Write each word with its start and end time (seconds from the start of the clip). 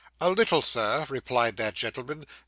'A 0.19 0.31
little, 0.31 0.63
Sir,' 0.63 1.05
replied 1.09 1.57
that 1.57 1.75
gentleman. 1.75 2.25